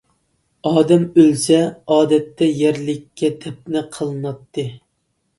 ئادەم 0.67 1.03
ئۆلسە، 1.23 1.59
ئادەتتە 1.95 2.47
يەرلىككە 2.61 3.29
دەپنە 3.43 3.83
قىلىناتتى. 3.99 4.65